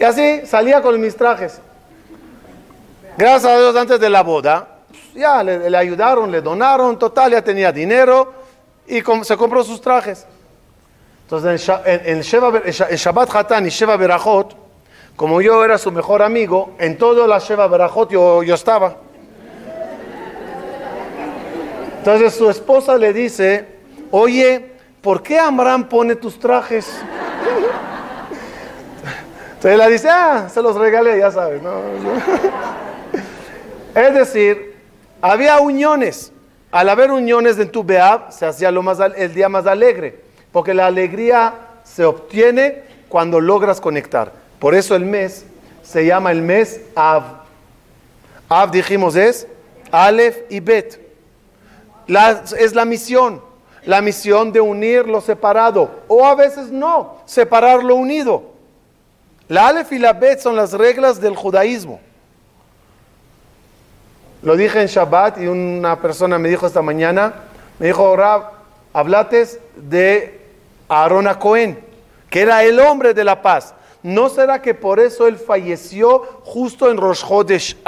[0.00, 1.60] Y así salía con mis trajes.
[3.16, 4.73] Gracias a Dios, antes de la boda,
[5.14, 8.32] ya le, ayudaron, le donaron, total, ya tenía dinero
[8.86, 10.26] y se compró sus trajes.
[11.22, 14.56] Entonces en, Shabbat Hatan y Sheva Berachot,
[15.16, 18.96] como yo era su mejor amigo, en todo la Sheva Berachot yo, yo estaba.
[21.98, 23.66] Entonces su esposa le dice,
[24.10, 26.86] oye, ¿por qué Amram pone tus trajes?
[29.54, 31.62] Entonces la dice, ah, se los regalé, ya sabes.
[33.94, 34.73] es decir,
[35.30, 36.32] había uniones.
[36.70, 40.20] Al haber uniones en tu Beab, se hacía lo más, el día más alegre,
[40.52, 44.32] porque la alegría se obtiene cuando logras conectar.
[44.58, 45.46] Por eso el mes
[45.82, 47.22] se llama el mes Av.
[48.48, 49.46] Av dijimos es
[49.90, 51.00] Aleph y Bet.
[52.58, 53.40] es la misión,
[53.84, 58.42] la misión de unir lo separado, o a veces no, separar lo unido.
[59.48, 62.00] La Aleph y la Bet son las reglas del judaísmo.
[64.44, 67.32] Lo dije en Shabbat y una persona me dijo esta mañana,
[67.78, 68.50] me dijo, Rab,
[68.92, 70.38] hablates de
[70.86, 71.82] Aarón Cohen,
[72.28, 73.74] que era el hombre de la paz.
[74.02, 77.78] ¿No será que por eso él falleció justo en Rosh Chodesh?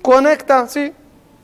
[0.00, 0.94] Conecta, sí,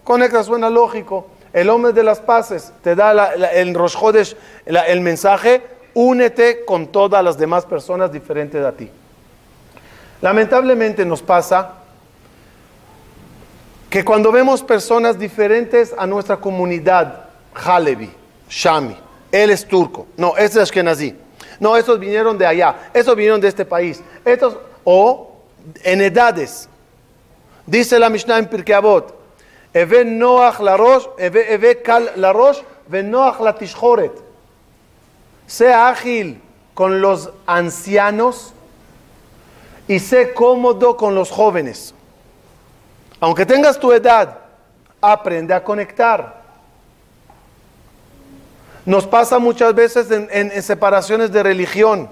[0.02, 1.26] conecta, suena lógico.
[1.52, 5.62] El hombre de las paces te da el Rosh Chodesh el mensaje,
[5.92, 8.90] únete con todas las demás personas diferentes de ti.
[10.22, 11.83] Lamentablemente nos pasa
[13.94, 18.10] que cuando vemos personas diferentes a nuestra comunidad, Halevi,
[18.50, 18.96] Shami,
[19.30, 21.14] él es turco, no, este es Ashkenazi,
[21.60, 25.36] no, estos vinieron de allá, estos vinieron de este país, estos, o
[25.84, 26.68] en edades,
[27.66, 29.14] dice la Mishnah en Pirkei Avot,
[29.72, 30.58] Eve Noach
[31.16, 32.10] Eve Kal
[32.88, 33.36] Ve Noach.
[35.46, 36.42] Sea ágil
[36.74, 38.54] con los ancianos
[39.86, 41.93] y sé cómodo con los jóvenes.
[43.24, 44.36] Aunque tengas tu edad,
[45.00, 46.42] aprende a conectar.
[48.84, 52.10] Nos pasa muchas veces en, separaciones de religión.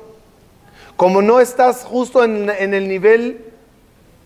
[0.96, 3.44] Como no estás justo en, el nivel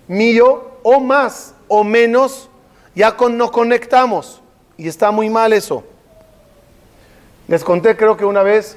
[0.06, 2.48] mío, o más o menos,
[2.94, 4.40] ya con, no conectamos.
[4.76, 5.82] Y está muy mal eso.
[7.48, 8.76] Les conté, creo que una vez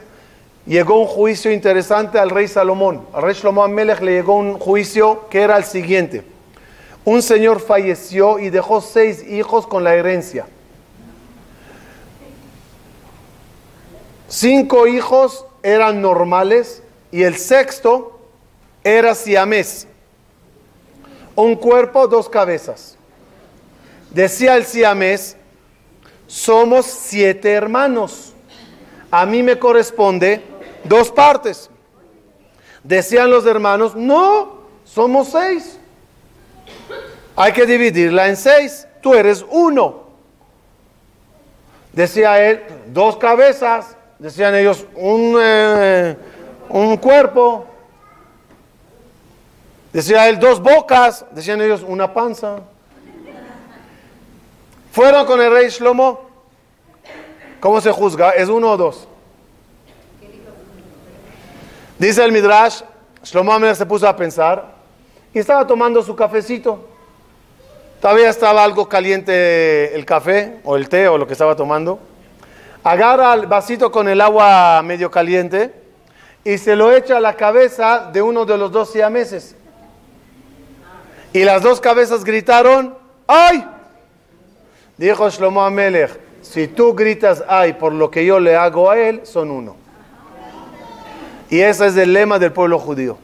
[0.65, 3.05] llegó un juicio interesante al rey Salomón.
[3.13, 6.38] Al rey Salomón Amelech le llegó un juicio que era el siguiente.
[7.09, 10.45] Un señor falleció y dejó seis hijos con la herencia.
[14.27, 18.19] Cinco hijos eran normales y el sexto
[18.83, 19.87] era siamés.
[21.35, 22.95] Un cuerpo, dos cabezas.
[24.11, 25.35] Decía el siamés,
[26.27, 28.33] somos siete hermanos.
[29.09, 30.43] A mí me corresponde
[30.83, 31.71] dos partes.
[32.83, 35.78] Decían los hermanos, no, somos seis.
[37.35, 38.87] Hay que dividirla en seis.
[39.01, 40.03] Tú eres uno.
[41.93, 43.95] Decía él, dos cabezas.
[44.17, 46.17] Decían ellos, un, eh,
[46.67, 47.65] un cuerpo.
[49.93, 51.25] Decía él, dos bocas.
[51.31, 52.57] Decían ellos, una panza.
[54.91, 56.27] Fueron con el rey Shlomo.
[57.59, 58.31] ¿Cómo se juzga?
[58.31, 59.07] ¿Es uno o dos?
[61.97, 62.81] Dice el Midrash,
[63.23, 64.78] Shlomo se puso a pensar
[65.33, 66.85] y estaba tomando su cafecito.
[68.01, 71.99] Todavía estaba algo caliente el café o el té o lo que estaba tomando.
[72.83, 75.73] Agarra el vasito con el agua medio caliente
[76.43, 79.55] y se lo echa a la cabeza de uno de los dos siameses.
[81.33, 83.65] Y las dos cabezas gritaron, ¡ay!
[84.97, 89.21] Dijo Shlomo Amelech, si tú gritas ay por lo que yo le hago a él,
[89.25, 89.75] son uno.
[91.49, 93.17] Y ese es el lema del pueblo judío.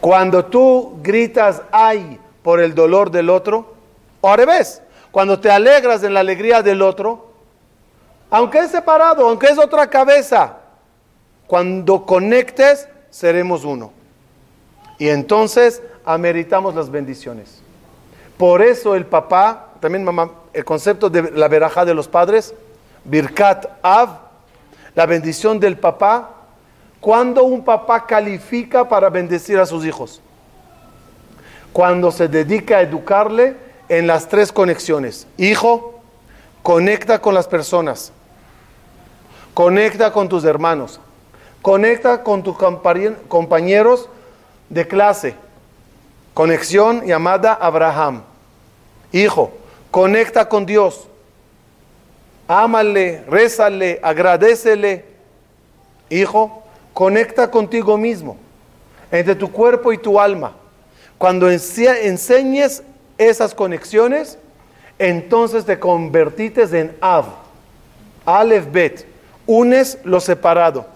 [0.00, 3.74] Cuando tú gritas ay por el dolor del otro,
[4.20, 7.32] o al revés, cuando te alegras en la alegría del otro,
[8.30, 10.58] aunque es separado, aunque es otra cabeza,
[11.46, 13.92] cuando conectes, seremos uno.
[14.98, 17.60] Y entonces ameritamos las bendiciones.
[18.36, 22.54] Por eso el papá, también mamá, el concepto de la verajá de los padres,
[23.04, 24.18] Birkat Av,
[24.94, 26.30] la bendición del papá,
[27.00, 30.20] cuando un papá califica para bendecir a sus hijos
[31.76, 33.54] cuando se dedica a educarle
[33.90, 35.26] en las tres conexiones.
[35.36, 36.00] Hijo,
[36.62, 38.12] conecta con las personas,
[39.52, 41.00] conecta con tus hermanos,
[41.60, 42.56] conecta con tus
[43.28, 44.08] compañeros
[44.70, 45.34] de clase.
[46.32, 48.22] Conexión llamada Abraham.
[49.12, 49.52] Hijo,
[49.90, 51.06] conecta con Dios.
[52.48, 55.04] Ámale, rézale, agradecele.
[56.08, 56.62] Hijo,
[56.96, 58.38] conecta contigo mismo,
[59.10, 60.52] entre tu cuerpo y tu alma.
[61.18, 62.82] Cuando enseñes
[63.18, 64.38] esas conexiones,
[64.98, 67.26] entonces te convertites en Av,
[68.24, 69.06] Aleph Bet.
[69.46, 70.86] Unes lo separado.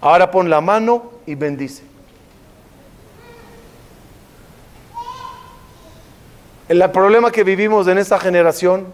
[0.00, 1.82] Ahora pon la mano y bendice.
[6.68, 8.86] El problema que vivimos en esta generación,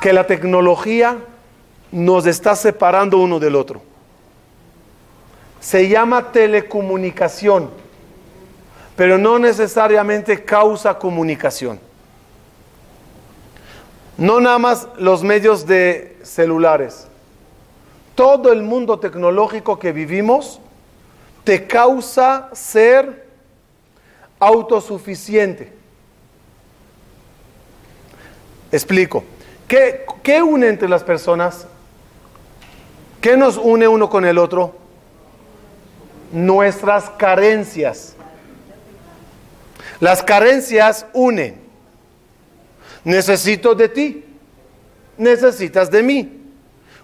[0.00, 1.18] que la tecnología
[1.90, 3.82] nos está separando uno del otro
[5.60, 7.70] se llama telecomunicación,
[8.96, 11.80] pero no necesariamente causa comunicación.
[14.16, 17.06] No nada más los medios de celulares.
[18.14, 20.60] Todo el mundo tecnológico que vivimos
[21.44, 23.26] te causa ser
[24.40, 25.72] autosuficiente.
[28.72, 29.24] Explico.
[29.68, 31.66] ¿Qué, ¿Qué, une entre las personas?
[33.20, 34.74] ¿Qué nos une uno con el otro?
[36.32, 38.14] nuestras carencias.
[40.00, 41.60] Las carencias unen.
[43.04, 44.24] Necesito de ti,
[45.16, 46.42] necesitas de mí.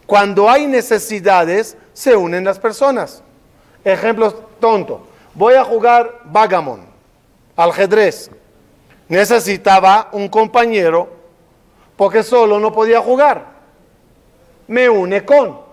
[0.07, 3.23] Cuando hay necesidades, se unen las personas.
[3.85, 5.07] Ejemplo tonto.
[5.35, 6.83] Voy a jugar Vagamon,
[7.57, 8.31] ajedrez.
[9.09, 11.09] Necesitaba un compañero
[11.97, 13.55] porque solo no podía jugar.
[14.67, 15.64] Me une con.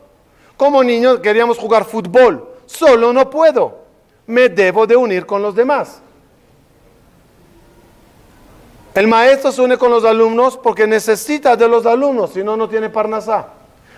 [0.62, 2.48] Como niños queríamos jugar fútbol.
[2.68, 3.80] Solo no puedo.
[4.28, 6.04] Me debo de unir con los demás.
[8.94, 12.70] El maestro se une con los alumnos porque necesita de los alumnos, si no, no
[12.70, 13.48] tiene parnasá.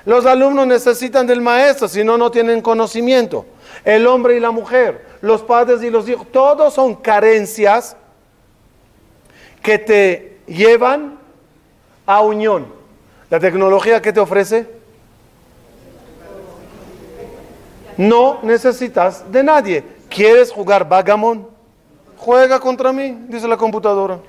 [0.05, 3.45] Los alumnos necesitan del maestro, si no, no tienen conocimiento.
[3.83, 7.97] El hombre y la mujer, los padres y los hijos, todos son carencias
[9.61, 11.19] que te llevan
[12.05, 12.67] a unión.
[13.29, 14.82] ¿La tecnología que te ofrece?
[17.97, 19.83] No necesitas de nadie.
[20.09, 21.47] ¿Quieres jugar Vagamon?
[22.17, 24.19] Juega contra mí, dice la computadora.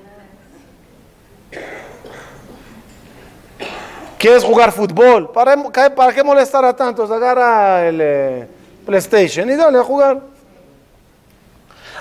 [4.17, 5.29] ¿Quieres jugar fútbol?
[5.31, 5.55] ¿Para,
[5.95, 7.11] para qué molestar a tantos?
[7.11, 8.47] Agarra el eh,
[8.85, 10.21] PlayStation y dale a jugar.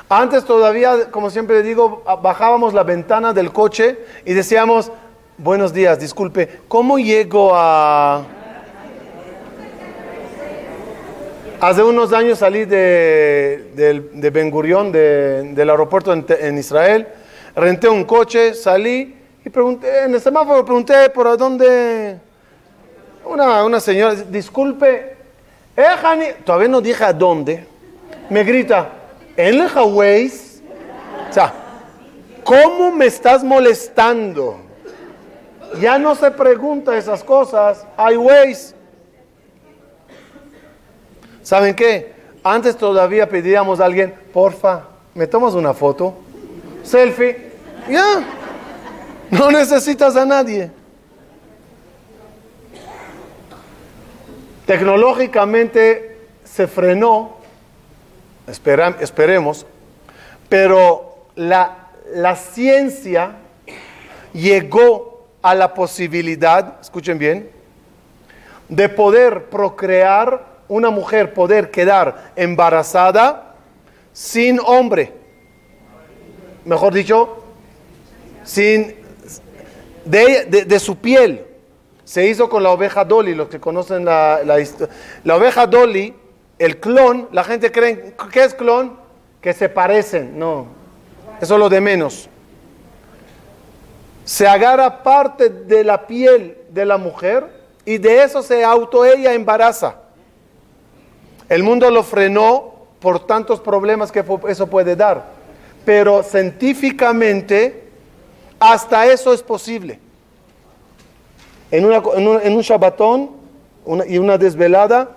[0.09, 4.91] Antes todavía, como siempre digo, bajábamos la ventana del coche y decíamos,
[5.39, 8.23] buenos días, disculpe, ¿cómo llego a...
[11.61, 13.71] Hace unos años salí de,
[14.13, 17.07] de, Ben Gurión, del aeropuerto en Israel,
[17.55, 22.19] renté un coche, salí y pregunté, en el semáforo pregunté por dónde.
[23.25, 25.17] Una, una señora, disculpe,
[25.77, 27.67] eh, todavía no dije a dónde.
[28.29, 28.91] Me grita,
[29.37, 30.63] ¿en el Waze?
[31.31, 31.53] O sea,
[32.43, 34.61] ¿cómo me estás molestando?
[35.81, 38.74] Ya no se pregunta esas cosas, hay Waze.
[41.45, 42.13] ¿Saben qué?
[42.43, 46.15] Antes todavía pedíamos a alguien, porfa, ¿me tomas una foto?
[46.83, 47.53] Selfie.
[47.89, 48.25] Ya.
[49.31, 50.71] No necesitas a nadie.
[54.67, 57.37] Tecnológicamente se frenó,
[58.47, 59.67] esperemos,
[60.49, 63.37] pero la, la ciencia
[64.33, 67.51] llegó a la posibilidad, escuchen bien,
[68.71, 73.55] de poder procrear, una mujer poder quedar embarazada
[74.13, 75.13] sin hombre.
[76.65, 77.45] Mejor dicho,
[78.45, 78.95] sin
[80.05, 81.47] de, su piel.
[82.05, 84.95] Se hizo con la oveja Dolly, los que conocen la, la historia.
[85.25, 86.15] La oveja Dolly,
[86.59, 88.99] el clon, la gente cree, ¿qué es clon?
[89.41, 90.39] Que se parecen.
[90.39, 90.67] No,
[91.41, 92.29] eso es lo de menos.
[94.25, 97.47] Se agarra parte de la piel de la mujer
[97.85, 99.97] y de eso se auto ella embaraza.
[101.49, 105.25] El mundo lo frenó por tantos problemas que eso puede dar.
[105.85, 107.85] Pero científicamente
[108.59, 109.99] hasta eso es posible.
[111.71, 113.31] En, un, Shabbatón
[114.07, 115.11] y una desvelada,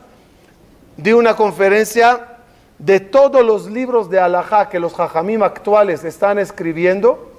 [0.97, 2.39] di una conferencia
[2.79, 7.31] de todos los libros de Alajá que los Jajamim actuales están escribiendo.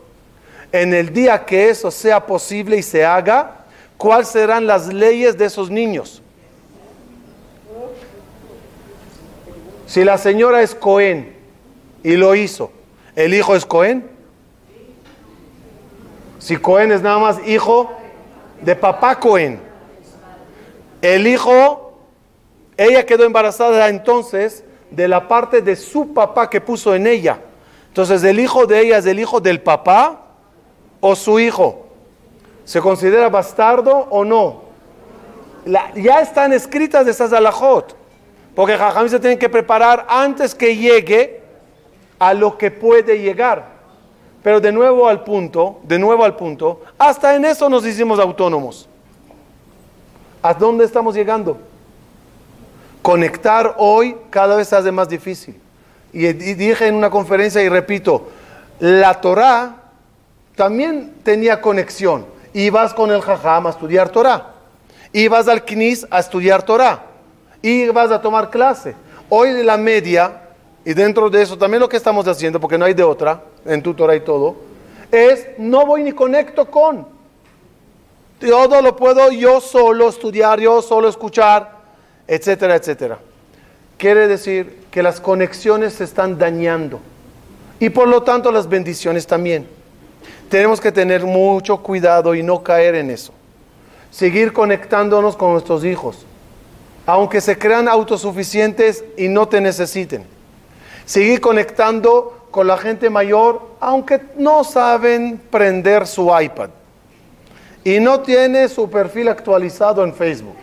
[0.72, 3.64] En el día que eso sea posible y se haga,
[3.96, 6.22] ¿cuáles serán las leyes de esos niños?
[9.88, 11.34] Si la señora es Cohen
[12.02, 12.70] y lo hizo,
[13.16, 14.06] ¿el hijo es Cohen?
[16.38, 17.90] Si Cohen es nada más hijo
[18.60, 19.58] de papá Cohen.
[21.00, 21.98] El hijo,
[22.76, 27.38] ella quedó embarazada entonces de la parte de su papá que puso en ella.
[27.88, 30.20] Entonces, el hijo de ella es el hijo del papá
[31.00, 31.86] o su hijo.
[32.66, 34.68] ¿Se considera bastardo o no?
[35.96, 37.97] ya están escritas esas alajot.
[38.58, 41.40] Porque Jajam se tienen que preparar antes que llegue
[42.18, 43.66] a lo que puede llegar.
[44.42, 48.88] Pero de nuevo al punto, de nuevo al punto, hasta en eso nos hicimos autónomos.
[50.42, 51.56] ¿A dónde estamos llegando?
[53.00, 55.54] Conectar hoy cada vez se hace más difícil.
[56.12, 58.28] Y, dije en una conferencia y repito,
[58.80, 59.76] la Torah
[60.56, 62.26] también tenía conexión.
[62.54, 64.54] Ibas con el Jajam a estudiar Torah.
[65.12, 67.07] Ibas al Knis a estudiar Torah.
[67.62, 68.94] Ibas a tomar clase.
[69.28, 70.42] Hoy la media
[70.84, 73.82] y dentro de eso también lo que estamos haciendo, porque no hay de otra, en
[73.82, 74.56] tutora y todo,
[75.10, 77.06] es no voy ni conecto con.
[78.40, 81.72] Todo lo puedo yo solo estudiar, yo solo escuchar,
[82.26, 83.18] etcétera, etcétera.
[83.98, 87.00] Quiere decir que las conexiones se están dañando
[87.80, 89.68] y por lo tanto las bendiciones también.
[90.48, 93.32] Tenemos que tener mucho cuidado y no caer en eso.
[94.10, 96.24] Seguir conectándonos con nuestros hijos,
[97.08, 100.26] aunque se crean autosuficientes y no te necesiten
[101.06, 106.68] Seguir conectando con la gente mayor, aunque no saben prender su iPad
[107.82, 110.56] y no tiene su perfil actualizado en Facebook.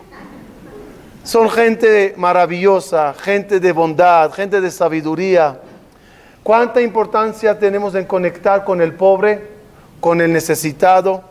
[1.24, 5.60] Son gente maravillosa, gente de bondad, gente de sabiduría.
[6.44, 9.48] ¿Cuánta importancia tenemos en conectar con el pobre,
[10.00, 11.24] con el necesitado?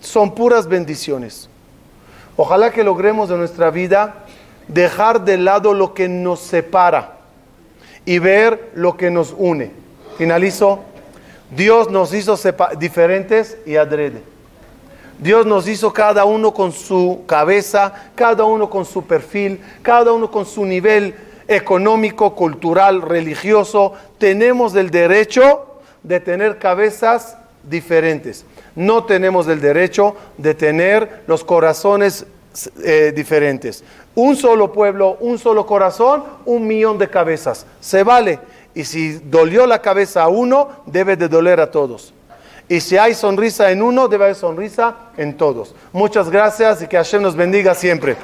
[0.00, 1.48] Son puras bendiciones.
[2.36, 4.24] Ojalá que logremos en nuestra vida
[4.68, 7.16] dejar de lado lo que nos separa
[8.04, 9.70] y ver lo que nos une.
[10.16, 10.80] Finalizo.
[11.50, 12.38] Dios nos hizo
[12.78, 14.22] diferentes y adrede.
[15.18, 20.30] Dios nos hizo cada uno con su cabeza, cada uno con su perfil, cada uno
[20.30, 21.14] con su nivel
[21.48, 23.94] económico, cultural, religioso.
[24.18, 28.44] Tenemos el derecho de tener cabezas diferentes.
[28.76, 32.26] No tenemos el derecho de tener los corazones
[32.82, 33.84] eh, diferentes.
[34.14, 37.66] Un solo pueblo, un solo corazón, un millón de cabezas.
[37.80, 38.38] Se vale.
[38.74, 42.12] Y si dolió la cabeza a uno, debe de doler a todos.
[42.68, 45.74] Y si hay sonrisa en uno, debe haber sonrisa en todos.
[45.92, 48.16] Muchas gracias y que Hashem nos bendiga siempre.